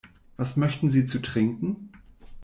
[0.35, 1.91] Was möchten Sie zu trinken?